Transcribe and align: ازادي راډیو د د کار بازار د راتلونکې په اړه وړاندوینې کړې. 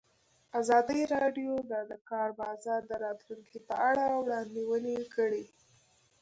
ازادي 0.59 1.01
راډیو 1.15 1.53
د 1.69 1.73
د 1.89 1.91
کار 2.09 2.29
بازار 2.41 2.81
د 2.87 2.91
راتلونکې 3.05 3.59
په 3.67 3.73
اړه 3.89 4.05
وړاندوینې 4.21 4.95
کړې. 5.15 5.45